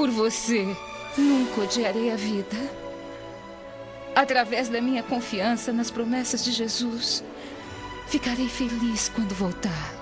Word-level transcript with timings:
Por 0.00 0.08
você, 0.08 0.66
nunca 1.18 1.60
odiarei 1.60 2.10
a 2.10 2.16
vida. 2.16 2.56
Através 4.16 4.70
da 4.70 4.80
minha 4.80 5.02
confiança 5.02 5.74
nas 5.74 5.90
promessas 5.90 6.42
de 6.42 6.52
Jesus, 6.52 7.22
ficarei 8.06 8.48
feliz 8.48 9.10
quando 9.10 9.34
voltar. 9.34 9.92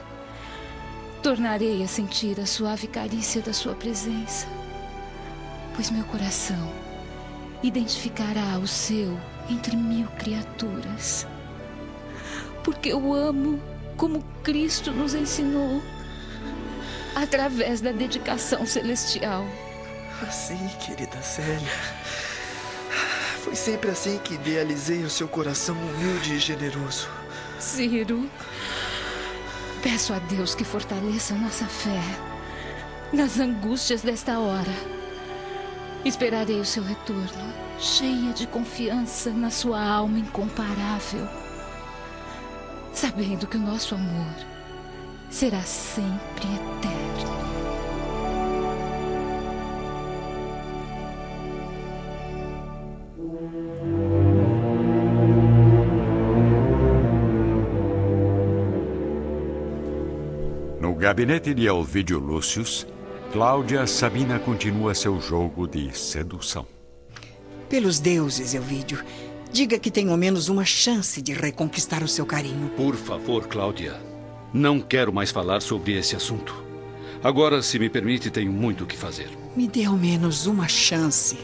Tornarei 1.21 1.83
a 1.83 1.89
sentir 1.89 2.39
a 2.39 2.47
suave 2.47 2.87
carícia 2.87 3.43
da 3.43 3.53
sua 3.53 3.75
presença, 3.75 4.47
pois 5.74 5.91
meu 5.91 6.05
coração 6.05 6.73
identificará 7.60 8.57
o 8.62 8.69
seu 8.69 9.19
entre 9.51 9.74
mil 9.77 10.07
criaturas. 10.10 11.27
Porque 12.62 12.93
eu 12.93 13.12
amo 13.12 13.60
como 13.96 14.23
Cristo 14.45 14.93
nos 14.93 15.12
ensinou, 15.12 15.83
através 17.16 17.80
da 17.80 17.91
dedicação 17.91 18.65
celestial. 18.65 19.45
Assim, 20.23 20.69
querida 20.81 21.23
Célia. 21.23 21.73
Foi 23.43 23.55
sempre 23.55 23.91
assim 23.91 24.19
que 24.19 24.35
idealizei 24.35 25.03
o 25.05 25.11
seu 25.11 25.29
coração 25.29 25.77
humilde 25.77 26.35
e 26.35 26.39
generoso. 26.39 27.09
Ciro, 27.59 28.29
peço 29.83 30.13
a 30.13 30.19
Deus 30.19 30.55
que 30.55 30.65
fortaleça 30.65 31.35
nossa 31.35 31.67
fé 31.67 32.03
nas 33.13 33.39
angústias 33.39 34.03
desta 34.03 34.39
hora. 34.39 34.73
Esperarei 36.05 36.60
o 36.60 36.65
seu 36.65 36.82
retorno, 36.82 37.55
cheia 37.79 38.32
de 38.32 38.47
confiança 38.47 39.30
na 39.30 39.51
sua 39.51 39.82
alma 39.82 40.19
incomparável, 40.19 41.29
sabendo 42.93 43.47
que 43.47 43.57
o 43.57 43.60
nosso 43.60 43.95
amor 43.95 44.35
será 45.30 45.63
sempre 45.63 46.47
eterno. 46.47 47.07
Gabinete 61.09 61.54
de 61.54 61.66
Elvídio 61.66 62.18
Lúcius, 62.18 62.87
Cláudia 63.32 63.87
Sabina 63.87 64.38
continua 64.38 64.94
seu 64.94 65.19
jogo 65.19 65.66
de 65.66 65.91
sedução. 65.97 66.66
Pelos 67.66 67.98
deuses, 67.98 68.53
Elvídio, 68.53 69.03
diga 69.50 69.78
que 69.78 69.91
tenho 69.91 70.10
ao 70.10 70.19
menos 70.19 70.50
uma 70.50 70.66
chance 70.66 71.22
de 71.22 71.32
reconquistar 71.32 72.03
o 72.03 72.09
seu 72.09 72.26
carinho. 72.26 72.69
Por 72.76 72.94
favor, 72.94 73.47
Cláudia. 73.47 73.98
Não 74.53 74.82
quero 74.82 75.10
mais 75.10 75.31
falar 75.31 75.62
sobre 75.62 75.97
esse 75.97 76.14
assunto. 76.14 76.62
Agora, 77.25 77.62
se 77.62 77.78
me 77.78 77.88
permite, 77.88 78.31
tenho 78.31 78.53
muito 78.53 78.84
o 78.84 78.86
que 78.86 78.94
fazer. 78.94 79.31
Me 79.56 79.66
dê 79.66 79.86
ao 79.86 79.97
menos 79.97 80.44
uma 80.44 80.69
chance. 80.69 81.38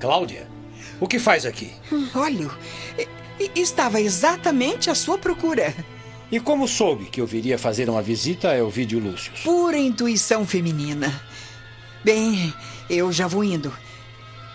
Cláudia, 0.00 0.48
o 0.98 1.06
que 1.06 1.20
faz 1.20 1.46
aqui? 1.46 1.70
Olha, 2.16 2.50
estava 3.54 4.00
exatamente 4.00 4.90
à 4.90 4.94
sua 4.96 5.16
procura. 5.16 5.72
E 6.32 6.38
como 6.38 6.68
soube 6.68 7.06
que 7.06 7.20
eu 7.20 7.26
viria 7.26 7.58
fazer 7.58 7.90
uma 7.90 8.00
visita 8.00 8.50
a 8.50 8.56
Elvídio 8.56 9.00
Lúcio? 9.00 9.32
Pura 9.42 9.76
intuição 9.76 10.46
feminina. 10.46 11.20
Bem, 12.04 12.54
eu 12.88 13.10
já 13.12 13.26
vou 13.26 13.42
indo. 13.42 13.72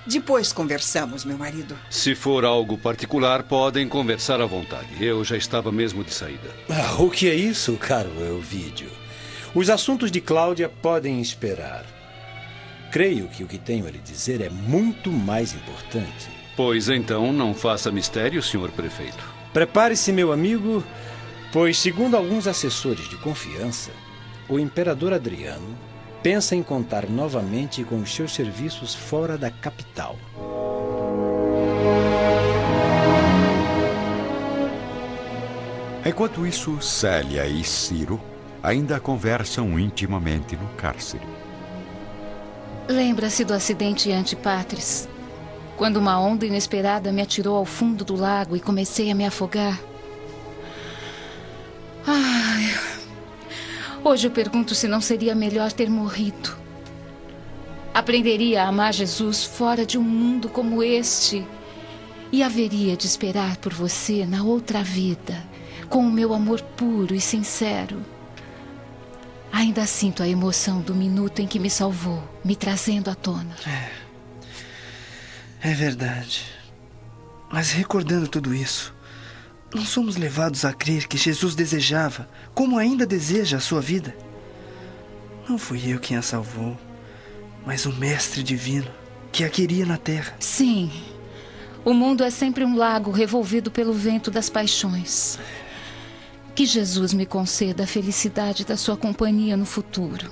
Depois 0.08 0.54
conversamos, 0.54 1.26
meu 1.26 1.38
marido. 1.38 1.78
Se 1.90 2.16
for 2.16 2.46
algo 2.46 2.78
particular, 2.78 3.44
podem 3.44 3.90
conversar 3.90 4.40
à 4.40 4.46
vontade. 4.46 4.88
Eu 5.04 5.24
já 5.26 5.36
estava 5.36 5.72
mesmo 5.72 6.04
de 6.04 6.14
saída. 6.14 6.50
Ah, 6.70 6.96
o 7.02 7.10
que 7.10 7.28
é 7.28 7.36
isso, 7.36 7.76
caro 7.76 8.12
Elvídio? 8.22 8.90
Os 9.54 9.70
assuntos 9.70 10.12
de 10.12 10.22
Cláudia 10.22 10.70
podem 10.70 11.20
esperar. 11.20 11.86
Creio 12.92 13.28
que 13.28 13.44
o 13.44 13.48
que 13.48 13.58
tenho 13.58 13.86
a 13.86 13.92
lhe 13.92 13.98
dizer 13.98 14.40
é 14.40 14.50
muito 14.50 15.12
mais 15.12 15.54
importante. 15.54 16.30
Pois 16.56 16.88
então, 16.88 17.34
não 17.34 17.54
faça 17.54 17.92
mistério, 17.92 18.42
senhor 18.42 18.72
prefeito. 18.72 19.24
Prepare-se, 19.52 20.12
meu 20.12 20.32
amigo, 20.32 20.84
pois, 21.56 21.78
segundo 21.78 22.18
alguns 22.18 22.48
assessores 22.48 23.08
de 23.08 23.16
confiança, 23.16 23.90
o 24.50 24.60
imperador 24.60 25.14
Adriano 25.14 25.74
pensa 26.22 26.54
em 26.54 26.62
contar 26.62 27.10
novamente 27.10 27.82
com 27.86 28.02
os 28.02 28.14
seus 28.14 28.34
serviços 28.34 28.94
fora 28.94 29.38
da 29.38 29.50
capital. 29.50 30.18
Enquanto 36.06 36.46
isso, 36.46 36.82
Célia 36.82 37.48
e 37.48 37.64
Ciro 37.64 38.20
ainda 38.62 39.00
conversam 39.00 39.80
intimamente 39.80 40.58
no 40.58 40.68
cárcere. 40.76 41.26
Lembra-se 42.86 43.46
do 43.46 43.54
acidente 43.54 44.12
Antipatris? 44.12 45.08
Quando 45.78 45.96
uma 45.96 46.20
onda 46.20 46.46
inesperada 46.46 47.14
me 47.14 47.22
atirou 47.22 47.56
ao 47.56 47.66
fundo 47.66 48.04
do 48.04 48.14
lago 48.14 48.58
e 48.58 48.60
comecei 48.60 49.10
a 49.10 49.16
me 49.16 49.26
afogar. 49.26 49.80
Ai. 52.08 52.78
Hoje 54.04 54.28
eu 54.28 54.32
pergunto 54.32 54.76
se 54.76 54.88
não 54.88 55.02
seria 55.02 55.34
melhor 55.34 55.72
ter 55.72 55.90
morrido. 55.90 56.56
Aprenderia 57.94 58.64
a 58.64 58.68
amar 58.68 58.94
Jesus 58.94 59.44
fora 59.44 59.86
de 59.86 59.98
um 59.98 60.04
mundo 60.04 60.50
como 60.50 60.84
este. 60.84 61.46
E 62.32 62.44
haveria 62.44 62.96
de 62.98 63.08
esperar 63.08 63.58
por 63.58 63.74
você 63.74 64.26
na 64.26 64.44
outra 64.44 64.84
vida, 64.84 65.42
com 65.90 66.00
o 66.06 66.12
meu 66.12 66.34
amor 66.34 66.62
puro 66.62 67.16
e 67.16 67.22
sincero. 67.22 68.04
Ainda 69.52 69.86
sinto 69.86 70.22
a 70.22 70.28
emoção 70.28 70.82
do 70.82 70.94
minuto 70.94 71.42
em 71.42 71.48
que 71.48 71.60
me 71.60 71.70
salvou, 71.70 72.22
me 72.44 72.56
trazendo 72.56 73.10
à 73.10 73.16
tona. 73.16 73.56
É. 73.66 74.06
É 75.70 75.74
verdade. 75.74 76.46
Mas 77.52 77.72
recordando 77.72 78.28
tudo 78.28 78.54
isso, 78.54 78.94
não 79.76 79.86
somos 79.86 80.16
levados 80.16 80.64
a 80.64 80.74
crer 80.74 81.08
que 81.08 81.18
Jesus 81.18 81.54
desejava, 81.54 82.30
como 82.54 82.78
ainda 82.78 83.06
deseja, 83.06 83.58
a 83.58 83.60
sua 83.62 83.82
vida. 83.82 84.16
Não 85.48 85.58
fui 85.58 85.82
eu 85.86 86.00
quem 86.00 86.16
a 86.16 86.22
salvou, 86.22 86.78
mas 87.66 87.86
o 87.86 87.94
Mestre 87.94 88.42
Divino 88.42 88.90
que 89.32 89.44
a 89.44 89.50
queria 89.50 89.86
na 89.86 89.98
terra. 89.98 90.34
Sim. 90.40 90.90
O 91.84 91.94
mundo 91.94 92.24
é 92.24 92.30
sempre 92.30 92.64
um 92.64 92.78
lago 92.78 93.12
revolvido 93.12 93.70
pelo 93.70 93.92
vento 93.92 94.32
das 94.32 94.50
paixões. 94.50 95.38
Que 96.56 96.66
Jesus 96.66 97.14
me 97.14 97.26
conceda 97.26 97.84
a 97.84 97.88
felicidade 97.88 98.64
da 98.64 98.78
sua 98.78 98.96
companhia 98.96 99.58
no 99.58 99.66
futuro, 99.66 100.32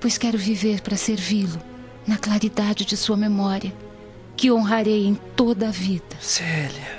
pois 0.00 0.16
quero 0.16 0.38
viver 0.38 0.80
para 0.80 0.96
servi-lo, 0.96 1.60
na 2.06 2.16
claridade 2.16 2.86
de 2.86 2.96
sua 2.96 3.18
memória, 3.18 3.72
que 4.34 4.50
honrarei 4.50 5.06
em 5.06 5.14
toda 5.36 5.68
a 5.68 5.70
vida. 5.70 6.16
Célia, 6.18 6.91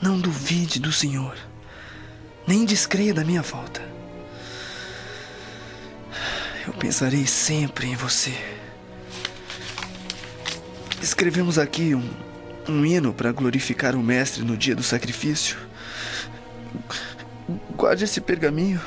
não 0.00 0.18
duvide 0.18 0.78
do 0.78 0.92
Senhor, 0.92 1.36
nem 2.46 2.64
descreia 2.64 3.12
da 3.12 3.24
minha 3.24 3.42
volta. 3.42 3.82
Eu 6.66 6.72
pensarei 6.74 7.26
sempre 7.26 7.88
em 7.88 7.96
você. 7.96 8.32
Escrevemos 11.02 11.58
aqui 11.58 11.94
um, 11.94 12.10
um 12.68 12.84
hino 12.84 13.12
para 13.14 13.32
glorificar 13.32 13.96
o 13.96 14.02
Mestre 14.02 14.44
no 14.44 14.56
dia 14.56 14.76
do 14.76 14.82
sacrifício. 14.82 15.56
Guarde 17.74 18.04
esse 18.04 18.20
pergaminho, 18.20 18.80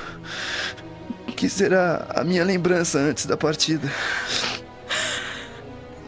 que 1.35 1.49
será 1.49 2.05
a 2.09 2.23
minha 2.23 2.43
lembrança 2.43 2.99
antes 2.99 3.25
da 3.25 3.35
partida. 3.35 3.91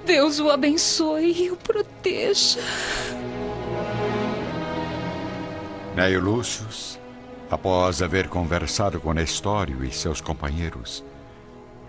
Deus 0.05 0.39
o 0.39 0.49
abençoe 0.49 1.45
e 1.45 1.51
o 1.51 1.55
proteja. 1.55 2.59
Neio 5.95 6.19
Lúcius, 6.19 6.99
após 7.51 8.01
haver 8.01 8.27
conversado 8.27 8.99
com 8.99 9.13
Nestório 9.13 9.85
e 9.85 9.91
seus 9.91 10.19
companheiros, 10.19 11.03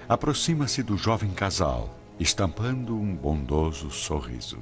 aproxima-se 0.06 0.82
do 0.82 0.98
jovem 0.98 1.30
casal, 1.30 1.98
estampando 2.20 2.94
um 2.94 3.16
bondoso 3.16 3.90
sorriso. 3.90 4.58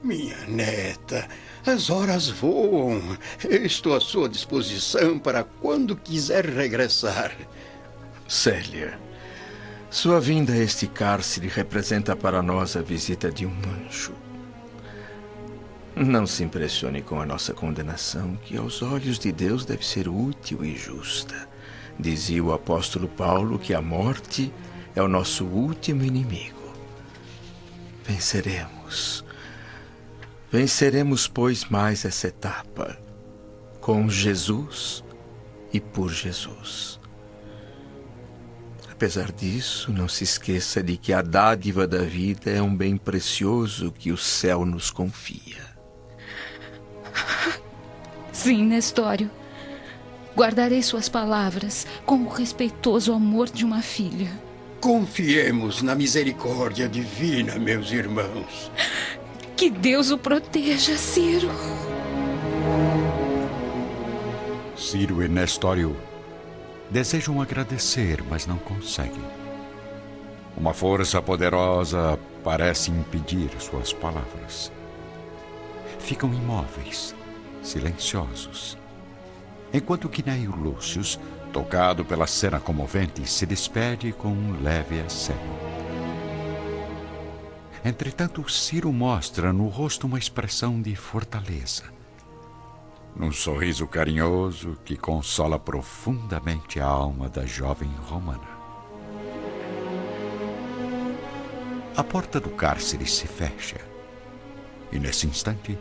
Minha 0.00 0.38
neta, 0.46 1.26
as 1.66 1.90
horas 1.90 2.28
voam. 2.28 3.02
Estou 3.50 3.96
à 3.96 4.00
sua 4.00 4.28
disposição 4.28 5.18
para 5.18 5.42
quando 5.42 5.96
quiser 5.96 6.46
regressar. 6.46 7.36
Célia, 8.28 8.96
sua 9.90 10.20
vinda 10.20 10.52
a 10.52 10.56
este 10.56 10.86
cárcere 10.86 11.48
representa 11.48 12.14
para 12.14 12.40
nós 12.42 12.76
a 12.76 12.80
visita 12.80 13.28
de 13.28 13.44
um 13.44 13.56
anjo. 13.84 14.27
Não 16.00 16.28
se 16.28 16.44
impressione 16.44 17.02
com 17.02 17.20
a 17.20 17.26
nossa 17.26 17.52
condenação, 17.52 18.36
que 18.44 18.56
aos 18.56 18.82
olhos 18.82 19.18
de 19.18 19.32
Deus 19.32 19.64
deve 19.64 19.84
ser 19.84 20.08
útil 20.08 20.64
e 20.64 20.76
justa. 20.76 21.48
Dizia 21.98 22.42
o 22.44 22.52
apóstolo 22.52 23.08
Paulo 23.08 23.58
que 23.58 23.74
a 23.74 23.82
morte 23.82 24.52
é 24.94 25.02
o 25.02 25.08
nosso 25.08 25.44
último 25.44 26.04
inimigo. 26.04 26.72
Venceremos. 28.04 29.24
Venceremos, 30.52 31.26
pois, 31.26 31.64
mais 31.64 32.04
essa 32.04 32.28
etapa 32.28 32.96
com 33.80 34.08
Jesus 34.08 35.02
e 35.72 35.80
por 35.80 36.12
Jesus. 36.12 37.00
Apesar 38.88 39.32
disso, 39.32 39.90
não 39.90 40.06
se 40.06 40.22
esqueça 40.22 40.80
de 40.80 40.96
que 40.96 41.12
a 41.12 41.22
dádiva 41.22 41.88
da 41.88 42.02
vida 42.02 42.52
é 42.52 42.62
um 42.62 42.74
bem 42.74 42.96
precioso 42.96 43.90
que 43.90 44.12
o 44.12 44.16
céu 44.16 44.64
nos 44.64 44.92
confia. 44.92 45.67
Sim, 48.32 48.64
Nestório. 48.64 49.30
Guardarei 50.36 50.82
suas 50.82 51.08
palavras 51.08 51.86
com 52.06 52.16
o 52.18 52.28
respeitoso 52.28 53.12
amor 53.12 53.48
de 53.50 53.64
uma 53.64 53.82
filha. 53.82 54.30
Confiemos 54.80 55.82
na 55.82 55.94
misericórdia 55.94 56.88
divina, 56.88 57.58
meus 57.58 57.90
irmãos. 57.90 58.70
Que 59.56 59.68
Deus 59.68 60.12
o 60.12 60.18
proteja, 60.18 60.96
Ciro. 60.96 61.50
Ciro 64.76 65.20
e 65.20 65.28
Nestório 65.28 65.96
desejam 66.88 67.42
agradecer, 67.42 68.22
mas 68.30 68.46
não 68.46 68.56
conseguem. 68.56 69.24
Uma 70.56 70.72
força 70.72 71.20
poderosa 71.20 72.18
parece 72.44 72.92
impedir 72.92 73.50
suas 73.58 73.92
palavras. 73.92 74.70
Ficam 75.98 76.32
imóveis, 76.32 77.14
silenciosos, 77.62 78.78
enquanto 79.72 80.08
Quinéio 80.08 80.54
Lúcio, 80.54 81.02
tocado 81.52 82.04
pela 82.04 82.26
cena 82.26 82.60
comovente, 82.60 83.26
se 83.26 83.44
despede 83.44 84.12
com 84.12 84.28
um 84.28 84.62
leve 84.62 85.00
aceno. 85.00 85.58
Entretanto, 87.84 88.48
Ciro 88.50 88.92
mostra 88.92 89.52
no 89.52 89.68
rosto 89.68 90.06
uma 90.06 90.18
expressão 90.18 90.80
de 90.80 90.94
fortaleza 90.96 91.98
num 93.18 93.32
sorriso 93.32 93.86
carinhoso 93.86 94.78
que 94.84 94.96
consola 94.96 95.58
profundamente 95.58 96.78
a 96.78 96.86
alma 96.86 97.28
da 97.28 97.44
jovem 97.44 97.90
romana. 98.08 98.56
A 101.96 102.04
porta 102.04 102.38
do 102.38 102.50
cárcere 102.50 103.06
se 103.06 103.26
fecha 103.26 103.80
e, 104.92 105.00
nesse 105.00 105.26
instante, 105.26 105.76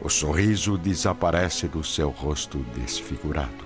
o 0.00 0.08
sorriso 0.08 0.76
desaparece 0.76 1.68
do 1.68 1.82
seu 1.82 2.10
rosto 2.10 2.58
desfigurado. 2.74 3.64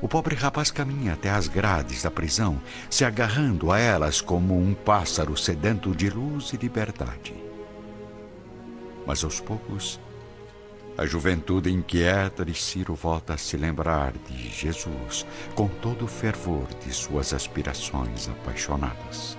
O 0.00 0.08
pobre 0.08 0.34
rapaz 0.34 0.70
caminha 0.70 1.14
até 1.14 1.30
as 1.30 1.48
grades 1.48 2.02
da 2.02 2.10
prisão, 2.10 2.60
se 2.88 3.04
agarrando 3.04 3.72
a 3.72 3.78
elas 3.78 4.20
como 4.20 4.58
um 4.58 4.74
pássaro 4.74 5.36
sedento 5.36 5.94
de 5.94 6.08
luz 6.08 6.52
e 6.52 6.56
liberdade. 6.56 7.34
Mas 9.06 9.24
aos 9.24 9.40
poucos, 9.40 9.98
a 10.96 11.06
juventude 11.06 11.70
inquieta 11.70 12.44
de 12.44 12.54
Ciro 12.54 12.94
volta 12.94 13.34
a 13.34 13.38
se 13.38 13.56
lembrar 13.56 14.12
de 14.12 14.48
Jesus 14.48 15.26
com 15.54 15.66
todo 15.66 16.04
o 16.04 16.08
fervor 16.08 16.68
de 16.84 16.92
suas 16.92 17.32
aspirações 17.32 18.28
apaixonadas. 18.28 19.36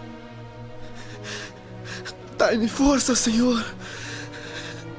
Dai-me 2.37 2.67
força, 2.67 3.15
Senhor! 3.15 3.63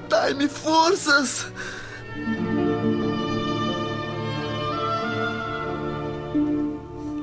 Dai-me 0.09 0.49
forças! 0.49 1.47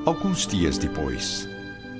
Alguns 0.04 0.46
dias 0.46 0.78
depois, 0.78 1.48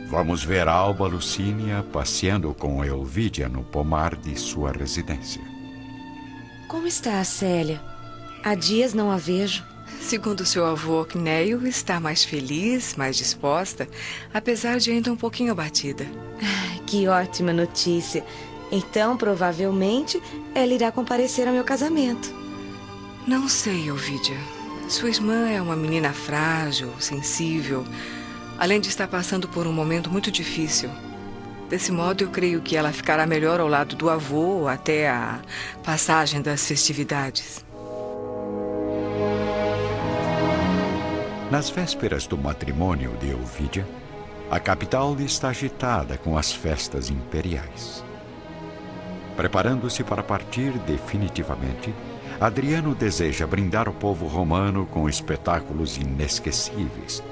vamos 0.08 0.43
ver 0.43 0.67
Alba 0.67 1.06
Lucínia 1.06 1.84
passeando 1.93 2.52
com 2.52 2.84
Elvídia 2.84 3.49
no 3.49 3.62
pomar 3.62 4.17
de 4.17 4.37
sua 4.38 4.73
residência. 4.73 5.40
Como 6.67 6.87
está 6.87 7.20
a 7.20 7.25
Célia? 7.25 7.81
Há 8.43 8.55
dias 8.55 8.93
não 8.93 9.11
a 9.11 9.17
vejo. 9.17 9.64
Segundo 10.00 10.44
seu 10.44 10.67
avô, 10.67 11.05
Cneio 11.05 11.64
está 11.67 12.00
mais 12.00 12.25
feliz, 12.25 12.96
mais 12.96 13.17
disposta, 13.17 13.88
apesar 14.34 14.79
de 14.79 14.90
ainda 14.90 15.12
um 15.12 15.17
pouquinho 15.17 15.52
abatida. 15.52 16.05
que 16.87 17.06
ótima 17.06 17.52
notícia. 17.52 18.25
Então, 18.72 19.19
provavelmente, 19.19 20.20
ela 20.54 20.72
irá 20.72 20.90
comparecer 20.90 21.46
ao 21.46 21.52
meu 21.52 21.62
casamento. 21.62 22.34
Não 23.26 23.46
sei, 23.46 23.90
Ovidia. 23.92 24.38
Sua 24.88 25.10
irmã 25.10 25.50
é 25.50 25.60
uma 25.60 25.76
menina 25.76 26.10
frágil, 26.14 26.90
sensível, 26.98 27.84
além 28.58 28.80
de 28.80 28.88
estar 28.88 29.06
passando 29.06 29.46
por 29.46 29.66
um 29.66 29.72
momento 29.72 30.10
muito 30.10 30.30
difícil. 30.30 30.88
Desse 31.69 31.92
modo, 31.92 32.24
eu 32.24 32.30
creio 32.30 32.62
que 32.62 32.74
ela 32.74 32.92
ficará 32.92 33.26
melhor 33.26 33.60
ao 33.60 33.69
lado 33.69 33.94
do 33.94 34.08
avô 34.08 34.66
até 34.66 35.08
a 35.08 35.40
passagem 35.84 36.40
das 36.40 36.66
festividades. 36.66 37.64
Nas 41.50 41.69
vésperas 41.69 42.26
do 42.26 42.38
matrimônio 42.38 43.14
de 43.19 43.34
Ovídia, 43.34 43.86
a 44.50 44.58
capital 44.58 45.14
está 45.20 45.48
agitada 45.48 46.16
com 46.16 46.38
as 46.38 46.50
festas 46.50 47.10
imperiais. 47.10 48.02
Preparando-se 49.37 50.05
para 50.05 50.23
partir 50.23 50.73
definitivamente, 50.81 51.94
Adriano 52.40 52.94
deseja 52.94 53.46
brindar 53.46 53.88
o 53.88 53.93
povo 53.93 54.26
romano 54.26 54.87
com 54.87 55.08
espetáculos 55.08 55.96
inesquecíveis, 55.96 57.23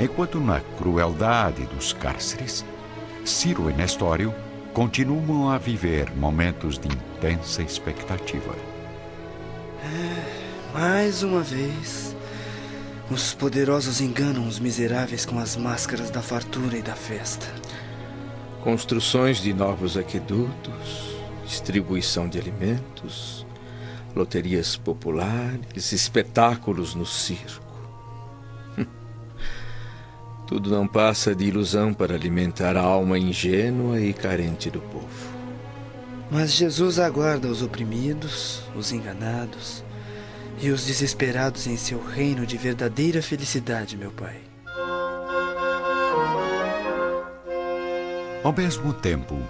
enquanto 0.00 0.40
na 0.40 0.60
crueldade 0.76 1.64
dos 1.66 1.92
cárceres, 1.92 2.64
Ciro 3.24 3.70
e 3.70 3.72
Nestório 3.72 4.34
continuam 4.72 5.50
a 5.50 5.58
viver 5.58 6.14
momentos 6.14 6.78
de 6.78 6.88
intensa 6.88 7.62
expectativa. 7.62 8.54
É, 9.82 10.76
mais 10.78 11.22
uma 11.22 11.40
vez, 11.40 12.16
os 13.10 13.32
poderosos 13.32 14.00
enganam 14.00 14.46
os 14.46 14.58
miseráveis 14.58 15.24
com 15.24 15.38
as 15.38 15.56
máscaras 15.56 16.10
da 16.10 16.20
fartura 16.20 16.76
e 16.76 16.82
da 16.82 16.94
festa. 16.94 17.46
Construções 18.62 19.38
de 19.38 19.52
novos 19.54 19.96
aquedutos, 19.96 21.07
distribuição 21.48 22.28
de 22.28 22.38
alimentos, 22.38 23.46
loterias 24.14 24.76
populares, 24.76 25.92
espetáculos 25.92 26.94
no 26.94 27.06
circo. 27.06 27.66
Tudo 30.46 30.70
não 30.70 30.86
passa 30.86 31.34
de 31.34 31.46
ilusão 31.46 31.94
para 31.94 32.14
alimentar 32.14 32.76
a 32.76 32.82
alma 32.82 33.18
ingênua 33.18 33.98
e 33.98 34.12
carente 34.12 34.70
do 34.70 34.80
povo. 34.80 35.38
Mas 36.30 36.52
Jesus 36.52 36.98
aguarda 36.98 37.48
os 37.48 37.62
oprimidos, 37.62 38.62
os 38.76 38.92
enganados 38.92 39.82
e 40.60 40.70
os 40.70 40.84
desesperados 40.84 41.66
em 41.66 41.78
seu 41.78 42.04
reino 42.04 42.44
de 42.44 42.58
verdadeira 42.58 43.22
felicidade, 43.22 43.96
meu 43.96 44.10
Pai. 44.10 44.36
Ao 48.44 48.52
mesmo 48.52 48.92
tempo, 48.92 49.42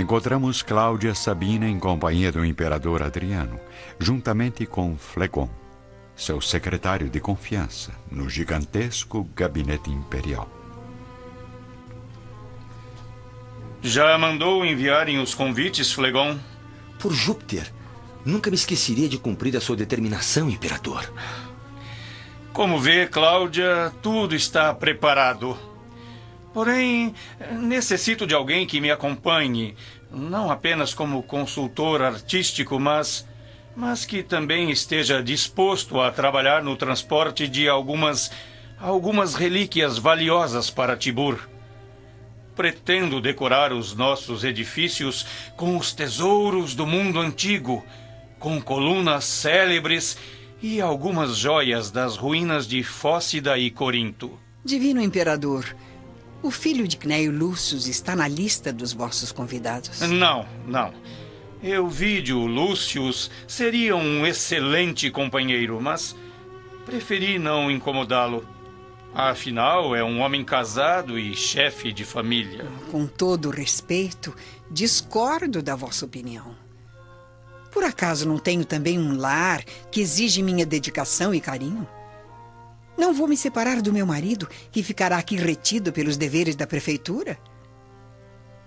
encontramos 0.00 0.62
Cláudia 0.62 1.14
Sabina 1.14 1.68
em 1.68 1.78
companhia 1.78 2.30
do 2.30 2.44
imperador 2.44 3.02
Adriano, 3.02 3.58
juntamente 3.98 4.66
com 4.66 4.96
Flegon 4.96 5.48
seu 6.16 6.40
secretário 6.40 7.10
de 7.10 7.20
confiança, 7.20 7.92
no 8.10 8.28
gigantesco 8.28 9.28
gabinete 9.36 9.90
imperial. 9.90 10.48
Já 13.82 14.16
mandou 14.16 14.64
enviarem 14.64 15.20
os 15.20 15.34
convites, 15.34 15.92
Flegon? 15.92 16.38
Por 16.98 17.12
Júpiter, 17.12 17.70
nunca 18.24 18.50
me 18.50 18.56
esqueceria 18.56 19.08
de 19.08 19.18
cumprir 19.18 19.54
a 19.56 19.60
sua 19.60 19.76
determinação, 19.76 20.48
imperador. 20.48 21.04
Como 22.52 22.80
vê, 22.80 23.06
Cláudia, 23.06 23.92
tudo 24.02 24.34
está 24.34 24.72
preparado. 24.72 25.56
Porém, 26.56 27.14
necessito 27.52 28.26
de 28.26 28.34
alguém 28.34 28.66
que 28.66 28.80
me 28.80 28.90
acompanhe, 28.90 29.76
não 30.10 30.50
apenas 30.50 30.94
como 30.94 31.22
consultor 31.22 32.00
artístico, 32.00 32.80
mas 32.80 33.28
mas 33.76 34.06
que 34.06 34.22
também 34.22 34.70
esteja 34.70 35.22
disposto 35.22 36.00
a 36.00 36.10
trabalhar 36.10 36.62
no 36.62 36.74
transporte 36.74 37.46
de 37.46 37.68
algumas 37.68 38.32
algumas 38.80 39.34
relíquias 39.34 39.98
valiosas 39.98 40.70
para 40.70 40.96
Tibur. 40.96 41.46
Pretendo 42.54 43.20
decorar 43.20 43.70
os 43.70 43.94
nossos 43.94 44.42
edifícios 44.42 45.26
com 45.58 45.76
os 45.76 45.92
tesouros 45.92 46.74
do 46.74 46.86
mundo 46.86 47.20
antigo, 47.20 47.84
com 48.38 48.62
colunas 48.62 49.26
célebres 49.26 50.16
e 50.62 50.80
algumas 50.80 51.36
joias 51.36 51.90
das 51.90 52.16
ruínas 52.16 52.66
de 52.66 52.82
Fócida 52.82 53.58
e 53.58 53.70
Corinto. 53.70 54.40
Divino 54.64 55.02
Imperador, 55.02 55.76
o 56.42 56.50
filho 56.50 56.86
de 56.86 56.96
Cneio 56.96 57.32
Lúcio 57.32 57.76
está 57.78 58.14
na 58.14 58.28
lista 58.28 58.72
dos 58.72 58.92
vossos 58.92 59.32
convidados? 59.32 60.00
Não, 60.00 60.46
não. 60.66 60.92
Euvídio 61.62 62.38
Lúcius 62.46 63.30
seria 63.48 63.96
um 63.96 64.26
excelente 64.26 65.10
companheiro, 65.10 65.80
mas 65.80 66.14
preferi 66.84 67.38
não 67.38 67.70
incomodá-lo. 67.70 68.46
Afinal, 69.14 69.96
é 69.96 70.04
um 70.04 70.20
homem 70.20 70.44
casado 70.44 71.18
e 71.18 71.34
chefe 71.34 71.90
de 71.90 72.04
família. 72.04 72.66
Com 72.90 73.06
todo 73.06 73.48
respeito, 73.48 74.34
discordo 74.70 75.62
da 75.62 75.74
vossa 75.74 76.04
opinião. 76.04 76.54
Por 77.72 77.82
acaso 77.82 78.28
não 78.28 78.38
tenho 78.38 78.64
também 78.64 78.98
um 78.98 79.16
lar 79.16 79.64
que 79.90 80.00
exige 80.00 80.42
minha 80.42 80.66
dedicação 80.66 81.34
e 81.34 81.40
carinho? 81.40 81.88
Não 82.96 83.12
vou 83.12 83.28
me 83.28 83.36
separar 83.36 83.82
do 83.82 83.92
meu 83.92 84.06
marido, 84.06 84.48
que 84.72 84.82
ficará 84.82 85.18
aqui 85.18 85.36
retido 85.36 85.92
pelos 85.92 86.16
deveres 86.16 86.56
da 86.56 86.66
prefeitura? 86.66 87.38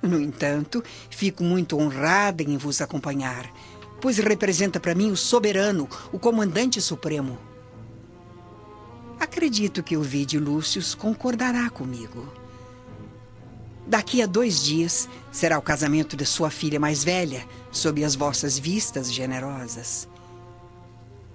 No 0.01 0.19
entanto, 0.19 0.83
fico 1.09 1.43
muito 1.43 1.77
honrada 1.77 2.43
em 2.43 2.55
vos 2.57 2.79
acompanhar, 2.79 3.51
pois 3.99 4.17
representa 4.17 4.79
para 4.79 4.95
mim 4.95 5.11
o 5.11 5.17
soberano, 5.17 5.89
o 6.11 6.19
comandante 6.19 6.79
supremo. 6.79 7.37
Acredito 9.19 9.83
que 9.83 9.97
o 9.97 10.01
Vide 10.01 10.39
Lúcius 10.39 10.95
concordará 10.95 11.69
comigo. 11.69 12.31
Daqui 13.85 14.21
a 14.21 14.27
dois 14.27 14.63
dias 14.63 15.09
será 15.31 15.57
o 15.57 15.63
casamento 15.63 16.15
de 16.15 16.25
sua 16.25 16.49
filha 16.49 16.79
mais 16.79 17.03
velha, 17.03 17.45
sob 17.71 18.03
as 18.03 18.15
vossas 18.15 18.57
vistas 18.57 19.11
generosas. 19.11 20.07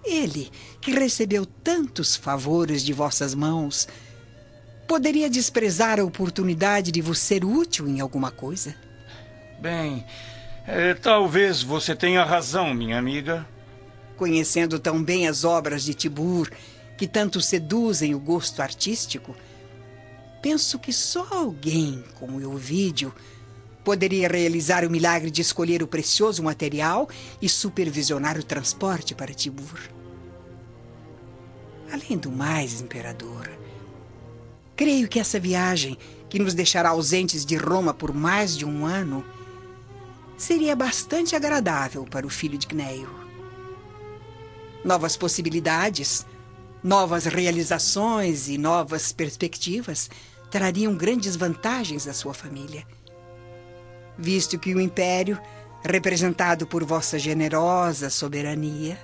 Ele, 0.04 0.50
que 0.80 0.92
recebeu 0.92 1.46
tantos 1.46 2.14
favores 2.14 2.82
de 2.82 2.92
vossas 2.92 3.34
mãos, 3.34 3.88
poderia 4.86 5.30
desprezar 5.30 5.98
a 5.98 6.04
oportunidade 6.04 6.92
de 6.92 7.00
vos 7.00 7.18
ser 7.18 7.44
útil 7.44 7.88
em 7.88 8.00
alguma 8.00 8.30
coisa? 8.30 8.74
Bem, 9.60 10.04
é, 10.66 10.94
talvez 10.94 11.62
você 11.62 11.94
tenha 11.94 12.24
razão, 12.24 12.74
minha 12.74 12.98
amiga. 12.98 13.46
Conhecendo 14.16 14.78
tão 14.78 15.02
bem 15.02 15.26
as 15.26 15.42
obras 15.42 15.82
de 15.82 15.94
Tibur 15.94 16.50
que 16.96 17.06
tanto 17.06 17.40
seduzem 17.40 18.14
o 18.14 18.20
gosto 18.20 18.60
artístico, 18.60 19.34
penso 20.40 20.78
que 20.78 20.92
só 20.92 21.26
alguém 21.30 22.04
como 22.14 22.40
Euvídio 22.40 23.12
poderia 23.84 24.28
realizar 24.28 24.84
o 24.84 24.90
milagre 24.90 25.30
de 25.30 25.42
escolher 25.42 25.82
o 25.82 25.86
precioso 25.86 26.42
material 26.42 27.08
e 27.40 27.48
supervisionar 27.48 28.38
o 28.38 28.42
transporte 28.42 29.14
para 29.14 29.34
Tibur. 29.34 29.78
Além 31.92 32.16
do 32.16 32.32
mais, 32.32 32.80
imperador, 32.80 33.50
creio 34.74 35.06
que 35.06 35.20
essa 35.20 35.38
viagem, 35.38 35.98
que 36.28 36.38
nos 36.38 36.54
deixará 36.54 36.88
ausentes 36.88 37.44
de 37.44 37.56
Roma 37.56 37.92
por 37.92 38.12
mais 38.12 38.56
de 38.56 38.64
um 38.64 38.86
ano, 38.86 39.24
seria 40.36 40.74
bastante 40.74 41.36
agradável 41.36 42.04
para 42.04 42.26
o 42.26 42.30
filho 42.30 42.58
de 42.58 42.66
Gneio. 42.66 43.08
Novas 44.84 45.16
possibilidades, 45.16 46.26
Novas 46.84 47.24
realizações 47.24 48.46
e 48.46 48.58
novas 48.58 49.10
perspectivas 49.10 50.10
trariam 50.50 50.94
grandes 50.94 51.34
vantagens 51.34 52.06
à 52.06 52.12
sua 52.12 52.34
família. 52.34 52.86
Visto 54.16 54.58
que 54.58 54.74
o 54.74 54.80
império, 54.80 55.40
representado 55.84 56.66
por 56.66 56.84
vossa 56.84 57.18
generosa 57.18 58.08
soberania, 58.10 58.98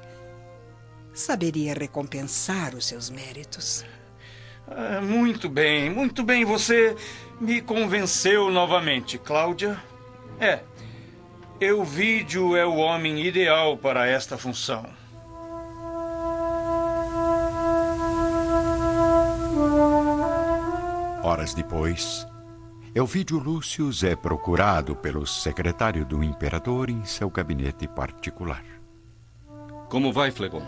saberia 1.12 1.74
recompensar 1.74 2.74
os 2.74 2.86
seus 2.86 3.10
méritos. 3.10 3.84
Ah, 4.68 5.00
muito 5.02 5.48
bem, 5.48 5.90
muito 5.90 6.22
bem. 6.22 6.44
Você 6.44 6.94
me 7.40 7.60
convenceu 7.60 8.50
novamente, 8.50 9.18
Cláudia. 9.18 9.82
É, 10.38 10.60
Euvídio 11.60 12.56
é 12.56 12.64
o 12.64 12.76
homem 12.76 13.26
ideal 13.26 13.76
para 13.76 14.06
esta 14.06 14.38
função. 14.38 14.86
Horas 21.22 21.52
depois, 21.52 22.26
Elvídio 22.92 23.38
Lúcius 23.38 24.02
é 24.02 24.16
procurado 24.16 24.96
pelo 24.96 25.24
secretário 25.24 26.04
do 26.04 26.24
imperador 26.24 26.90
em 26.90 27.04
seu 27.04 27.30
gabinete 27.30 27.86
particular. 27.86 28.64
Como 29.88 30.12
vai, 30.12 30.32
Flegon? 30.32 30.62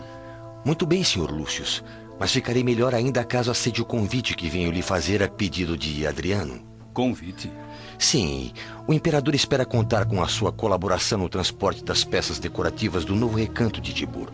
Muito 0.63 0.85
bem, 0.85 1.03
Sr. 1.03 1.29
Lúcius. 1.29 1.83
Mas 2.17 2.31
ficarei 2.31 2.63
melhor 2.63 2.95
ainda 2.95 3.25
caso 3.25 3.51
aceite 3.51 3.81
o 3.81 3.85
convite 3.85 4.35
que 4.35 4.49
venho 4.49 4.71
lhe 4.71 4.81
fazer 4.81 5.21
a 5.21 5.27
pedido 5.27 5.77
de 5.77 6.07
Adriano. 6.07 6.61
Convite? 6.93 7.51
Sim. 7.99 8.53
O 8.87 8.93
imperador 8.93 9.35
espera 9.35 9.65
contar 9.65 10.05
com 10.05 10.23
a 10.23 10.27
sua 10.29 10.53
colaboração 10.53 11.19
no 11.19 11.27
transporte 11.27 11.83
das 11.83 12.05
peças 12.05 12.39
decorativas 12.39 13.03
do 13.03 13.15
novo 13.15 13.37
recanto 13.37 13.81
de 13.81 13.93
Tibur. 13.93 14.31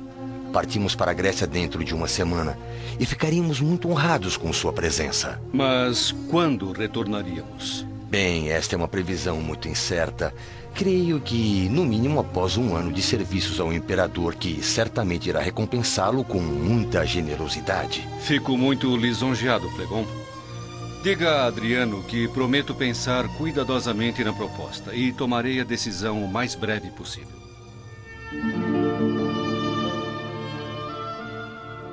Partimos 0.51 0.95
para 0.95 1.11
a 1.11 1.13
Grécia 1.13 1.45
dentro 1.45 1.83
de 1.83 1.93
uma 1.93 2.07
semana 2.07 2.57
e 2.99 3.05
ficaríamos 3.05 3.61
muito 3.61 3.89
honrados 3.89 4.35
com 4.35 4.51
sua 4.51 4.73
presença. 4.73 5.39
Mas 5.53 6.11
quando 6.29 6.71
retornaríamos? 6.71 7.85
Bem, 8.09 8.49
esta 8.49 8.75
é 8.75 8.77
uma 8.77 8.87
previsão 8.87 9.37
muito 9.37 9.67
incerta. 9.67 10.33
Creio 10.73 11.19
que, 11.19 11.69
no 11.69 11.85
mínimo, 11.85 12.19
após 12.19 12.57
um 12.57 12.75
ano 12.75 12.91
de 12.91 13.01
serviços 13.01 13.59
ao 13.59 13.71
imperador, 13.71 14.33
que 14.35 14.63
certamente 14.63 15.29
irá 15.29 15.39
recompensá-lo 15.39 16.23
com 16.23 16.39
muita 16.39 17.05
generosidade. 17.05 18.07
Fico 18.21 18.57
muito 18.57 18.95
lisonjeado, 18.97 19.69
Flegon. 19.71 20.05
Diga 21.03 21.43
a 21.43 21.45
Adriano 21.45 22.03
que 22.03 22.27
prometo 22.27 22.73
pensar 22.73 23.27
cuidadosamente 23.37 24.23
na 24.23 24.33
proposta 24.33 24.93
e 24.93 25.13
tomarei 25.13 25.61
a 25.61 25.63
decisão 25.63 26.23
o 26.23 26.27
mais 26.27 26.55
breve 26.55 26.89
possível. 26.89 27.39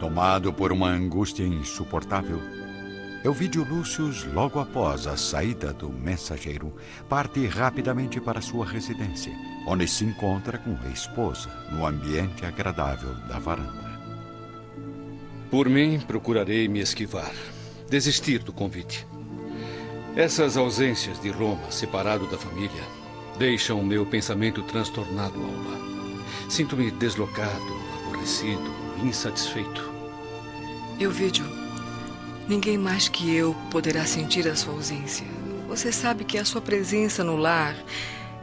Tomado 0.01 0.53
por 0.53 0.73
uma 0.73 0.89
angústia 0.89 1.45
insuportável, 1.45 2.41
Elvídio 3.25 3.65
Lúcius, 3.65 4.25
logo 4.33 4.61
após 4.61 5.07
a 5.07 5.17
saída 5.17 5.73
do 5.73 5.89
mensageiro, 5.89 6.73
parte 7.09 7.45
rapidamente 7.47 8.21
para 8.21 8.41
sua 8.41 8.65
residência, 8.65 9.33
onde 9.67 9.89
se 9.89 10.05
encontra 10.05 10.59
com 10.59 10.77
a 10.85 10.91
esposa, 10.91 11.51
no 11.73 11.85
ambiente 11.85 12.45
agradável 12.45 13.15
da 13.27 13.39
varanda. 13.41 14.01
Por 15.51 15.69
mim, 15.69 15.99
procurarei 15.99 16.69
me 16.69 16.79
esquivar, 16.79 17.33
desistir 17.89 18.41
do 18.45 18.53
convite. 18.53 19.05
Essas 20.15 20.57
ausências 20.57 21.21
de 21.21 21.31
Roma, 21.31 21.71
separado 21.71 22.27
da 22.29 22.39
família, 22.39 22.85
deixam 23.39 23.83
meu 23.83 24.07
pensamento 24.07 24.63
transtornado, 24.63 25.41
Alba. 25.41 25.87
Sinto-me 26.49 26.93
deslocado, 26.93 27.75
aborrecido, 28.05 28.86
insatisfeito. 29.03 29.91
Euvídio, 30.99 31.45
ninguém 32.49 32.79
mais 32.79 33.09
que 33.09 33.35
eu 33.35 33.55
poderá 33.71 34.05
sentir 34.07 34.49
a 34.49 34.57
sua 34.57 34.75
ausência. 34.75 35.27
Você 35.69 35.93
sabe 35.93 36.25
que 36.25 36.39
a 36.39 36.45
sua 36.45 36.61
presença 36.61 37.23
no 37.23 37.37
lar 37.37 37.77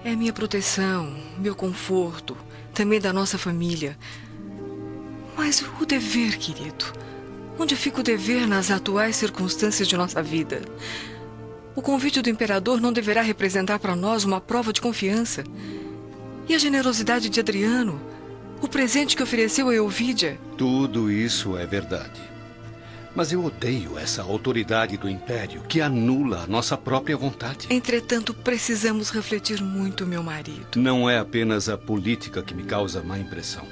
é 0.04 0.16
minha 0.16 0.34
proteção, 0.34 1.16
meu 1.38 1.56
conforto, 1.56 2.38
também 2.74 3.00
da 3.00 3.14
nossa 3.14 3.38
família. 3.38 3.98
Mas 5.36 5.64
o 5.80 5.86
dever, 5.86 6.38
querido? 6.38 6.86
Onde 7.58 7.76
fica 7.76 8.02
o 8.02 8.04
dever 8.04 8.48
nas 8.48 8.70
atuais 8.70 9.16
circunstâncias 9.16 9.88
de 9.88 9.96
nossa 9.96 10.22
vida? 10.22 10.62
O 11.76 11.82
convite 11.82 12.22
do 12.22 12.30
imperador 12.30 12.80
não 12.80 12.94
deverá 12.94 13.22
representar 13.22 13.80
para 13.80 13.96
nós 13.96 14.24
uma 14.24 14.40
prova 14.40 14.72
de 14.72 14.82
confiança. 14.82 15.44
E 16.48 16.54
a 16.54 16.58
generosidade 16.58 17.30
de 17.30 17.40
Adriano? 17.40 18.00
O 18.62 18.68
presente 18.68 19.16
que 19.16 19.24
ofereceu 19.24 19.70
a 19.70 19.74
Euvídia? 19.74 20.40
Tudo 20.58 21.12
isso 21.12 21.58
é 21.58 21.66
verdade. 21.66 22.22
Mas 23.16 23.32
eu 23.32 23.46
odeio 23.46 23.98
essa 23.98 24.24
autoridade 24.24 24.98
do 24.98 25.08
Império 25.08 25.62
que 25.64 25.82
anula 25.82 26.44
a 26.44 26.48
nossa 26.48 26.76
própria 26.76 27.16
vontade. 27.16 27.68
Entretanto, 27.70 28.34
precisamos 28.34 29.12
refletir 29.12 29.62
muito, 29.62 30.06
meu 30.06 30.24
marido. 30.24 30.78
Não 30.78 31.08
é 31.08 31.20
apenas 31.20 31.70
a 31.70 31.78
política 31.78 32.42
que 32.42 32.56
me 32.56 32.64
causa 32.64 33.04
má 33.04 33.20
impressão. 33.20 33.68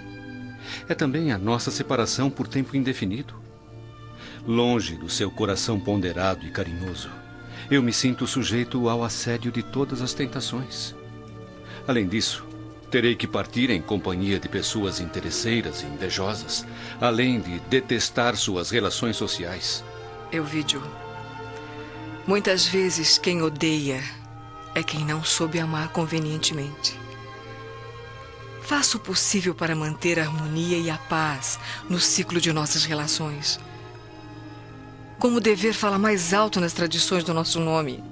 É 0.87 0.93
também 0.93 1.31
a 1.31 1.39
nossa 1.39 1.71
separação 1.71 2.29
por 2.29 2.47
tempo 2.47 2.77
indefinido. 2.77 3.33
Longe 4.45 4.95
do 4.95 5.09
seu 5.09 5.31
coração 5.31 5.79
ponderado 5.79 6.45
e 6.45 6.51
carinhoso, 6.51 7.09
eu 7.69 7.81
me 7.81 7.93
sinto 7.93 8.27
sujeito 8.27 8.89
ao 8.89 9.03
assédio 9.03 9.51
de 9.51 9.63
todas 9.63 10.01
as 10.01 10.13
tentações. 10.13 10.95
Além 11.87 12.07
disso, 12.07 12.45
Terei 12.91 13.15
que 13.15 13.25
partir 13.25 13.69
em 13.69 13.81
companhia 13.81 14.37
de 14.37 14.49
pessoas 14.49 14.99
interesseiras 14.99 15.81
e 15.81 15.85
invejosas, 15.85 16.67
além 16.99 17.39
de 17.39 17.57
detestar 17.61 18.35
suas 18.35 18.69
relações 18.69 19.15
sociais. 19.15 19.81
Euvídio, 20.29 20.83
muitas 22.27 22.65
vezes 22.67 23.17
quem 23.17 23.41
odeia 23.41 24.03
é 24.75 24.83
quem 24.83 25.05
não 25.05 25.23
soube 25.23 25.57
amar 25.57 25.87
convenientemente. 25.93 26.99
Faça 28.61 28.97
o 28.97 28.99
possível 28.99 29.55
para 29.55 29.73
manter 29.73 30.19
a 30.19 30.23
harmonia 30.23 30.77
e 30.77 30.89
a 30.89 30.97
paz 30.97 31.57
no 31.89 31.97
ciclo 31.99 32.41
de 32.41 32.51
nossas 32.51 32.83
relações. 32.83 33.57
Como 35.17 35.37
o 35.37 35.41
dever 35.41 35.73
fala 35.73 35.97
mais 35.97 36.33
alto 36.33 36.59
nas 36.59 36.73
tradições 36.73 37.23
do 37.23 37.33
nosso 37.33 37.57
nome, 37.61 38.03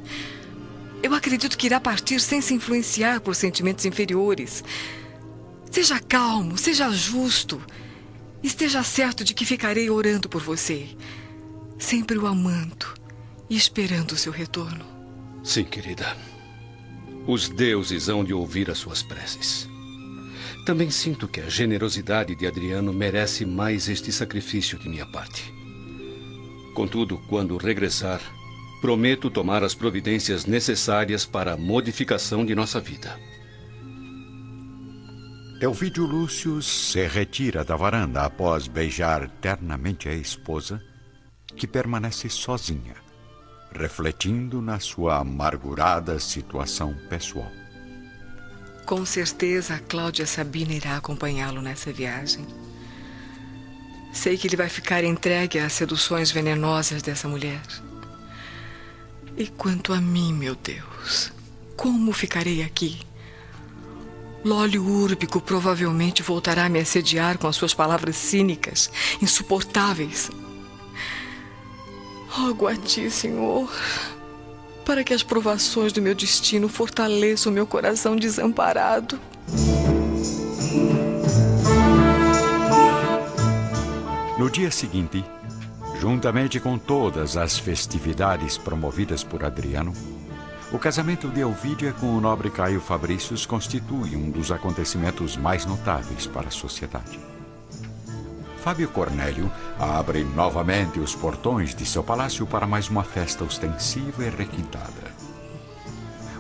eu 1.01 1.13
acredito 1.13 1.57
que 1.57 1.67
irá 1.67 1.79
partir 1.79 2.19
sem 2.19 2.41
se 2.41 2.53
influenciar 2.53 3.21
por 3.21 3.35
sentimentos 3.35 3.85
inferiores. 3.85 4.63
Seja 5.71 5.99
calmo, 5.99 6.57
seja 6.57 6.89
justo. 6.91 7.61
Esteja 8.41 8.83
certo 8.83 9.23
de 9.23 9.33
que 9.33 9.45
ficarei 9.45 9.89
orando 9.89 10.29
por 10.29 10.41
você, 10.41 10.87
sempre 11.77 12.17
o 12.17 12.25
amando 12.25 12.87
e 13.49 13.55
esperando 13.55 14.13
o 14.13 14.17
seu 14.17 14.31
retorno. 14.31 14.85
Sim, 15.43 15.65
querida. 15.65 16.15
Os 17.27 17.49
deuses 17.49 18.07
hão 18.07 18.23
de 18.23 18.33
ouvir 18.33 18.69
as 18.71 18.77
suas 18.77 19.03
preces. 19.03 19.67
Também 20.65 20.89
sinto 20.89 21.27
que 21.27 21.41
a 21.41 21.49
generosidade 21.49 22.35
de 22.35 22.47
Adriano 22.47 22.93
merece 22.93 23.45
mais 23.45 23.89
este 23.89 24.11
sacrifício 24.11 24.77
de 24.79 24.87
minha 24.87 25.05
parte. 25.05 25.53
Contudo, 26.73 27.17
quando 27.27 27.57
regressar, 27.57 28.21
prometo 28.81 29.29
tomar 29.29 29.63
as 29.63 29.75
providências 29.75 30.45
necessárias 30.45 31.25
para 31.25 31.53
a 31.53 31.57
modificação 31.57 32.45
de 32.45 32.55
nossa 32.55 32.79
vida. 32.79 33.19
Elvídio 35.61 36.05
Lúcio 36.05 36.61
se 36.61 37.05
retira 37.05 37.65
da 37.65 37.75
varanda 37.75 38.21
após 38.21 38.67
beijar 38.67 39.29
ternamente 39.41 40.07
a 40.07 40.13
esposa, 40.13 40.81
que 41.57 41.67
permanece 41.67 42.29
sozinha, 42.29 42.95
refletindo 43.73 44.61
na 44.61 44.79
sua 44.79 45.17
amargurada 45.17 46.17
situação 46.17 46.95
pessoal. 47.09 47.51
Com 48.85 49.05
certeza 49.05 49.75
a 49.75 49.79
Cláudia 49.79 50.25
Sabina 50.25 50.71
irá 50.71 50.95
acompanhá-lo 50.95 51.61
nessa 51.61 51.91
viagem. 51.91 52.47
Sei 54.13 54.37
que 54.37 54.47
ele 54.47 54.55
vai 54.55 54.69
ficar 54.69 55.03
entregue 55.03 55.59
às 55.59 55.73
seduções 55.73 56.31
venenosas 56.31 57.01
dessa 57.01 57.27
mulher. 57.27 57.61
E 59.37 59.47
quanto 59.47 59.93
a 59.93 60.01
mim, 60.01 60.33
meu 60.33 60.55
Deus, 60.55 61.31
como 61.75 62.11
ficarei 62.11 62.61
aqui? 62.61 62.99
Lólio 64.43 64.85
Úrbico 64.85 65.41
provavelmente 65.41 66.23
voltará 66.23 66.65
a 66.65 66.69
me 66.69 66.79
assediar 66.79 67.37
com 67.37 67.47
as 67.47 67.55
suas 67.55 67.73
palavras 67.73 68.15
cínicas, 68.15 68.89
insuportáveis. 69.21 70.29
Rogo 72.29 72.67
a 72.67 72.75
ti, 72.75 73.09
Senhor, 73.09 73.69
para 74.85 75.03
que 75.03 75.13
as 75.13 75.23
provações 75.23 75.91
do 75.91 76.01
meu 76.01 76.15
destino 76.15 76.69
fortaleçam 76.69 77.51
o 77.51 77.55
meu 77.55 77.67
coração 77.67 78.15
desamparado. 78.15 79.19
No 84.37 84.49
dia 84.49 84.71
seguinte, 84.71 85.23
juntamente 85.99 86.61
com 86.61 86.77
todas 86.77 87.35
as 87.35 87.59
festividades 87.59 88.57
promovidas 88.57 89.21
por 89.21 89.43
Adriano, 89.43 89.93
o 90.71 90.79
casamento 90.79 91.27
de 91.27 91.41
Elvídia 91.41 91.91
com 91.93 92.15
o 92.15 92.21
nobre 92.21 92.49
Caio 92.49 92.79
Fabricius 92.79 93.45
constitui 93.45 94.15
um 94.15 94.31
dos 94.31 94.49
acontecimentos 94.49 95.35
mais 95.35 95.65
notáveis 95.65 96.25
para 96.25 96.47
a 96.47 96.51
sociedade. 96.51 97.19
Fábio 98.63 98.87
Cornélio 98.89 99.51
abre 99.77 100.23
novamente 100.23 100.99
os 100.99 101.15
portões 101.15 101.75
de 101.75 101.85
seu 101.85 102.03
palácio 102.03 102.45
para 102.47 102.67
mais 102.67 102.87
uma 102.87 103.03
festa 103.03 103.43
ostensiva 103.43 104.23
e 104.23 104.29
requintada. 104.29 105.08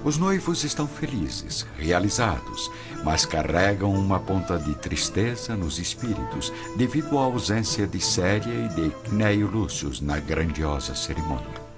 Os 0.03 0.17
noivos 0.17 0.63
estão 0.63 0.87
felizes, 0.87 1.67
realizados, 1.77 2.71
mas 3.03 3.25
carregam 3.25 3.93
uma 3.93 4.19
ponta 4.19 4.57
de 4.57 4.73
tristeza 4.75 5.57
nos 5.57 5.77
espíritos 5.77 6.53
devido 6.77 7.17
à 7.17 7.23
ausência 7.23 7.85
de 7.85 7.99
Célia 7.99 8.53
e 8.53 8.69
de 8.69 9.09
Cneio 9.09 9.47
Lúcius 9.47 9.99
na 9.99 10.17
grandiosa 10.19 10.95
cerimônia. 10.95 11.69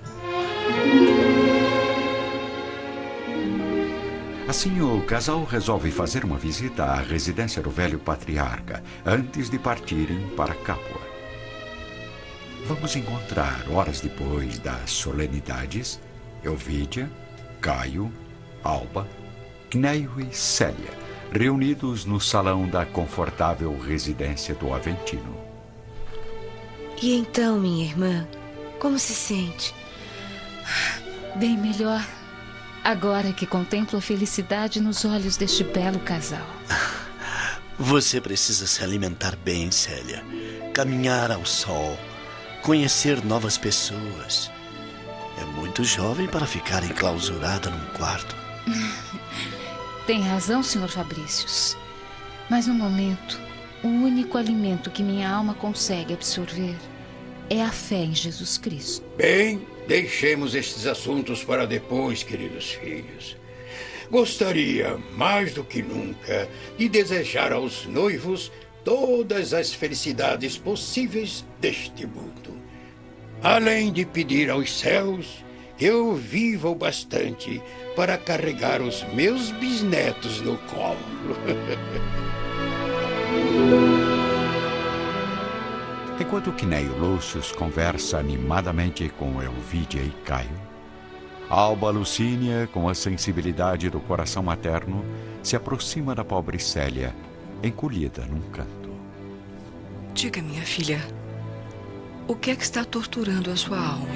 Assim, 4.48 4.82
o 4.82 5.02
casal 5.04 5.44
resolve 5.44 5.90
fazer 5.90 6.24
uma 6.24 6.38
visita 6.38 6.84
à 6.84 7.02
residência 7.02 7.62
do 7.62 7.72
velho 7.72 7.98
patriarca 7.98 8.84
antes 9.04 9.50
de 9.50 9.58
partirem 9.58 10.28
para 10.36 10.54
Capua. 10.54 11.02
Vamos 12.68 12.96
encontrar, 12.96 13.66
horas 13.70 14.02
depois 14.02 14.60
das 14.60 14.92
solenidades, 14.92 16.00
Elvídia, 16.44 17.10
Caio, 17.62 18.12
Alba, 18.64 19.08
Cneio 19.70 20.20
e 20.20 20.36
Célia, 20.36 20.90
reunidos 21.32 22.06
no 22.06 22.20
salão 22.20 22.68
da 22.68 22.88
confortável 22.88 23.78
residência 23.80 24.56
do 24.56 24.74
Aventino. 24.74 25.38
E 27.00 27.16
então, 27.16 27.60
minha 27.60 27.86
irmã, 27.86 28.28
como 28.80 28.98
se 28.98 29.14
sente? 29.14 29.76
Bem 31.36 31.56
melhor. 31.56 32.04
Agora 32.84 33.32
que 33.32 33.46
contemplo 33.46 34.00
a 34.00 34.02
felicidade 34.02 34.82
nos 34.82 35.06
olhos 35.06 35.38
deste 35.38 35.64
belo 35.64 36.00
casal. 36.00 36.46
Você 37.78 38.20
precisa 38.20 38.66
se 38.66 38.84
alimentar 38.84 39.36
bem, 39.36 39.70
Célia. 39.70 40.26
Caminhar 40.74 41.32
ao 41.32 41.46
sol, 41.46 41.98
conhecer 42.64 43.24
novas 43.24 43.56
pessoas. 43.58 44.52
É 45.42 45.46
muito 45.60 45.84
jovem 45.84 46.28
para 46.28 46.46
ficar 46.46 46.84
enclausurada 46.84 47.72
num 47.72 47.98
quarto. 47.98 48.36
Tem 50.06 50.22
razão, 50.22 50.62
Sr. 50.62 50.88
Fabrícios. 50.88 51.76
Mas 52.48 52.68
no 52.68 52.76
momento, 52.76 53.42
o 53.84 53.88
único 53.88 54.38
alimento 54.38 54.92
que 54.92 55.02
minha 55.02 55.28
alma 55.28 55.56
consegue 55.56 56.14
absorver 56.14 56.76
é 57.50 57.60
a 57.60 57.72
fé 57.72 58.04
em 58.04 58.14
Jesus 58.14 58.60
Cristo. 58.60 59.04
Bem, 59.18 59.66
deixemos 59.88 60.54
estes 60.54 60.86
assuntos 60.86 61.44
para 61.44 61.66
depois, 61.66 62.22
queridos 62.22 62.74
filhos. 62.74 63.36
Gostaria, 64.12 64.96
mais 65.16 65.56
do 65.56 65.64
que 65.64 65.82
nunca, 65.82 66.48
de 66.78 66.88
desejar 66.88 67.52
aos 67.52 67.88
noivos 67.88 68.52
todas 68.84 69.56
as 69.56 69.74
felicidades 69.74 70.56
possíveis 70.56 71.44
deste 71.60 72.06
mundo. 72.06 72.61
Além 73.44 73.92
de 73.92 74.06
pedir 74.06 74.50
aos 74.52 74.72
céus 74.72 75.44
que 75.78 75.86
eu 75.86 76.14
viva 76.14 76.70
o 76.70 76.76
bastante 76.76 77.62
para 77.96 78.18
carregar 78.18 78.82
os 78.82 79.04
meus 79.14 79.50
bisnetos 79.52 80.40
no 80.42 80.58
colo. 80.60 80.98
Enquanto 86.22 86.52
Quineio 86.52 86.96
Lúcius 87.00 87.52
conversa 87.52 88.20
animadamente 88.20 89.10
com 89.18 89.42
Elvídia 89.42 90.02
e 90.02 90.12
Caio, 90.24 90.72
Alba 91.50 91.90
Lucínia, 91.90 92.70
com 92.72 92.88
a 92.88 92.94
sensibilidade 92.94 93.90
do 93.90 94.00
coração 94.00 94.44
materno, 94.44 95.04
se 95.42 95.56
aproxima 95.56 96.14
da 96.14 96.24
pobre 96.24 96.60
Célia, 96.60 97.14
encolhida 97.64 98.24
num 98.26 98.40
canto. 98.52 98.92
Diga, 100.14 100.42
minha 100.44 100.62
filha, 100.62 101.02
o 102.32 102.36
que 102.36 102.52
é 102.52 102.56
que 102.56 102.64
está 102.64 102.86
torturando 102.86 103.52
a 103.52 103.58
sua 103.58 103.78
alma? 103.78 104.08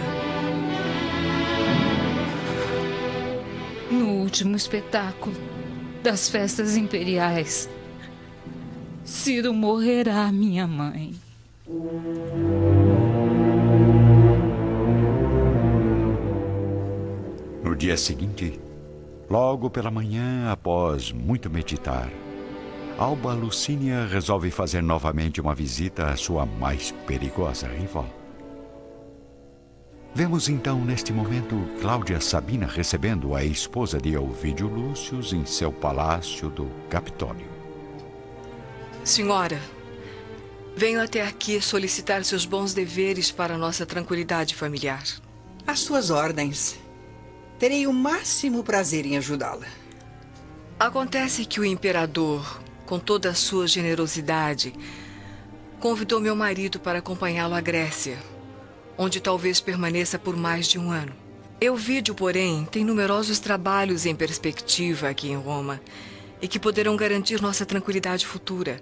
No 3.92 4.22
último 4.22 4.56
espetáculo 4.56 5.36
das 6.02 6.30
festas 6.30 6.78
imperiais, 6.78 7.70
Ciro 9.04 9.54
morrerá, 9.54 10.32
minha 10.32 10.66
mãe. 10.66 11.14
No 17.64 17.76
dia 17.78 17.98
seguinte, 17.98 18.58
logo 19.30 19.70
pela 19.70 19.92
manhã, 19.92 20.50
após 20.50 21.12
muito 21.12 21.50
meditar, 21.50 22.10
Alba 22.98 23.34
Lucínia 23.34 24.06
resolve 24.06 24.50
fazer 24.50 24.82
novamente 24.82 25.42
uma 25.42 25.54
visita 25.54 26.08
à 26.08 26.16
sua 26.16 26.46
mais 26.46 26.92
perigosa 27.06 27.68
rival. 27.68 28.08
Vemos 30.14 30.48
então 30.48 30.80
neste 30.80 31.12
momento 31.12 31.58
Cláudia 31.82 32.22
Sabina 32.22 32.66
recebendo 32.66 33.36
a 33.36 33.44
esposa 33.44 34.00
de 34.00 34.16
Ovídio 34.16 34.68
Lúcius 34.68 35.34
em 35.34 35.46
seu 35.46 35.74
palácio 35.74 36.50
do 36.50 36.72
Capitólio. 36.90 37.46
Senhora, 39.04 39.60
venho 40.74 41.04
até 41.04 41.22
aqui 41.22 41.60
solicitar 41.60 42.24
seus 42.24 42.46
bons 42.46 42.74
deveres 42.74 43.30
para 43.30 43.58
nossa 43.58 43.86
tranquilidade 43.86 44.56
familiar. 44.56 45.04
Às 45.68 45.80
suas 45.82 46.12
ordens. 46.12 46.80
Terei 47.60 47.88
o 47.88 47.92
máximo 47.94 48.64
prazer 48.64 49.06
em 49.06 49.18
ajudá-la. 49.18 49.68
Acontece 50.80 51.46
que 51.46 51.60
o 51.60 51.66
imperador, 51.66 52.64
com 52.86 53.00
toda 53.00 53.30
a 53.30 53.34
sua 53.34 53.68
generosidade, 53.68 54.74
convidou 55.80 56.20
meu 56.20 56.36
marido 56.36 56.80
para 56.80 57.00
acompanhá-lo 57.00 57.56
à 57.56 57.62
Grécia, 57.62 58.18
onde 58.98 59.20
talvez 59.20 59.60
permaneça 59.60 60.18
por 60.18 60.36
mais 60.36 60.68
de 60.68 60.80
um 60.80 60.92
ano. 60.92 61.14
Euvídio, 61.60 62.14
porém, 62.14 62.66
tem 62.66 62.84
numerosos 62.84 63.40
trabalhos 63.40 64.06
em 64.06 64.16
perspectiva 64.16 65.10
aqui 65.10 65.30
em 65.30 65.38
Roma 65.38 65.82
e 66.42 66.48
que 66.48 66.60
poderão 66.60 66.96
garantir 66.96 67.42
nossa 67.42 67.66
tranquilidade 67.66 68.26
futura. 68.26 68.82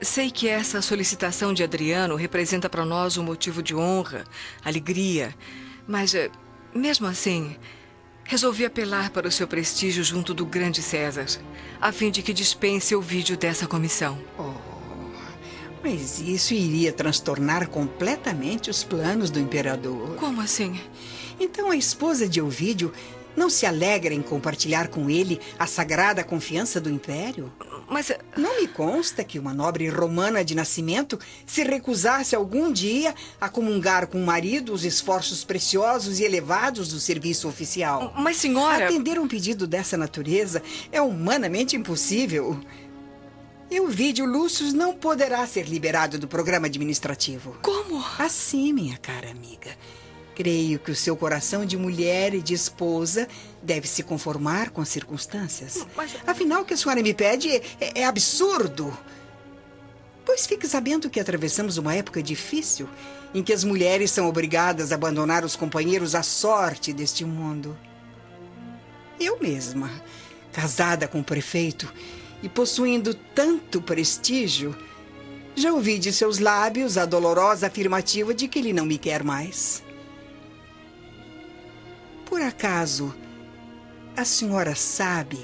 Sei 0.00 0.30
que 0.30 0.48
essa 0.48 0.80
solicitação 0.80 1.52
de 1.52 1.64
Adriano 1.64 2.16
representa 2.16 2.68
para 2.68 2.84
nós 2.84 3.16
um 3.16 3.24
motivo 3.24 3.62
de 3.62 3.74
honra, 3.74 4.24
alegria, 4.64 5.34
mas, 5.86 6.14
eh, 6.14 6.30
mesmo 6.74 7.06
assim, 7.06 7.56
resolvi 8.26 8.64
apelar 8.64 9.10
para 9.10 9.28
o 9.28 9.32
seu 9.32 9.46
prestígio 9.46 10.02
junto 10.02 10.34
do 10.34 10.44
grande 10.44 10.82
César, 10.82 11.26
a 11.80 11.92
fim 11.92 12.10
de 12.10 12.22
que 12.22 12.32
dispense 12.32 12.94
o 12.94 13.00
vídeo 13.00 13.36
dessa 13.36 13.66
comissão. 13.66 14.18
Oh, 14.38 14.52
mas 15.82 16.20
isso 16.20 16.52
iria 16.52 16.92
transtornar 16.92 17.68
completamente 17.68 18.68
os 18.68 18.82
planos 18.82 19.30
do 19.30 19.38
imperador. 19.38 20.16
Como 20.16 20.40
assim? 20.40 20.80
Então 21.38 21.70
a 21.70 21.76
esposa 21.76 22.28
de 22.28 22.40
Ovídio 22.40 22.92
Não 23.36 23.50
se 23.50 23.66
alegra 23.66 24.14
em 24.14 24.22
compartilhar 24.22 24.88
com 24.88 25.10
ele 25.10 25.38
a 25.58 25.66
sagrada 25.66 26.24
confiança 26.24 26.80
do 26.80 26.90
império? 26.90 27.52
Mas. 27.88 28.10
Não 28.36 28.60
me 28.60 28.68
consta 28.68 29.22
que 29.22 29.38
uma 29.38 29.52
nobre 29.52 29.88
romana 29.88 30.44
de 30.44 30.54
nascimento 30.54 31.18
se 31.46 31.62
recusasse 31.62 32.34
algum 32.34 32.72
dia 32.72 33.14
a 33.40 33.48
comungar 33.48 34.06
com 34.06 34.22
o 34.22 34.26
marido 34.26 34.72
os 34.72 34.84
esforços 34.84 35.44
preciosos 35.44 36.18
e 36.18 36.24
elevados 36.24 36.88
do 36.88 36.98
serviço 36.98 37.48
oficial. 37.48 38.12
Mas, 38.16 38.36
senhora. 38.36 38.86
Atender 38.86 39.18
um 39.18 39.28
pedido 39.28 39.66
dessa 39.66 39.96
natureza 39.96 40.62
é 40.90 41.00
humanamente 41.00 41.76
impossível. 41.76 42.58
E 43.68 43.80
o 43.80 43.88
vídeo 43.88 44.24
Lúcio 44.24 44.72
não 44.72 44.94
poderá 44.94 45.44
ser 45.46 45.66
liberado 45.66 46.18
do 46.18 46.28
programa 46.28 46.66
administrativo. 46.66 47.56
Como? 47.62 48.02
Assim, 48.18 48.72
minha 48.72 48.96
cara 48.96 49.30
amiga. 49.30 49.76
Creio 50.36 50.78
que 50.78 50.90
o 50.90 50.94
seu 50.94 51.16
coração 51.16 51.64
de 51.64 51.78
mulher 51.78 52.34
e 52.34 52.42
de 52.42 52.52
esposa 52.52 53.26
deve 53.62 53.88
se 53.88 54.02
conformar 54.02 54.68
com 54.68 54.82
as 54.82 54.90
circunstâncias. 54.90 55.86
Mas... 55.96 56.14
Afinal, 56.26 56.60
o 56.60 56.64
que 56.66 56.74
a 56.74 56.76
senhora 56.76 57.02
me 57.02 57.14
pede 57.14 57.48
é, 57.50 57.62
é 57.94 58.04
absurdo. 58.04 58.94
Pois 60.26 60.46
fique 60.46 60.68
sabendo 60.68 61.08
que 61.08 61.18
atravessamos 61.18 61.78
uma 61.78 61.94
época 61.94 62.22
difícil 62.22 62.86
em 63.32 63.42
que 63.42 63.52
as 63.52 63.64
mulheres 63.64 64.10
são 64.10 64.28
obrigadas 64.28 64.92
a 64.92 64.94
abandonar 64.94 65.42
os 65.42 65.56
companheiros 65.56 66.14
à 66.14 66.22
sorte 66.22 66.92
deste 66.92 67.24
mundo. 67.24 67.74
Eu 69.18 69.40
mesma, 69.40 69.90
casada 70.52 71.08
com 71.08 71.20
o 71.20 71.24
prefeito 71.24 71.90
e 72.42 72.48
possuindo 72.48 73.14
tanto 73.14 73.80
prestígio, 73.80 74.76
já 75.54 75.72
ouvi 75.72 75.98
de 75.98 76.12
seus 76.12 76.38
lábios 76.38 76.98
a 76.98 77.06
dolorosa 77.06 77.68
afirmativa 77.68 78.34
de 78.34 78.46
que 78.48 78.58
ele 78.58 78.74
não 78.74 78.84
me 78.84 78.98
quer 78.98 79.24
mais. 79.24 79.85
Por 82.36 82.42
acaso, 82.42 83.14
a 84.14 84.22
senhora 84.22 84.74
sabe 84.74 85.38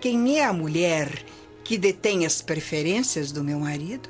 quem 0.00 0.38
é 0.38 0.44
a 0.44 0.52
mulher 0.52 1.24
que 1.64 1.76
detém 1.76 2.24
as 2.24 2.40
preferências 2.40 3.32
do 3.32 3.42
meu 3.42 3.58
marido? 3.58 4.08